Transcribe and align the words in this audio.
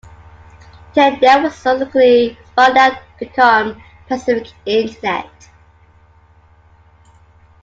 Technet 0.95 1.43
was 1.43 1.53
subsequently 1.53 2.35
spun 2.47 2.75
out 2.75 2.93
to 2.93 2.99
become 3.19 3.79
Pacific 4.07 4.51
Internet. 4.65 5.29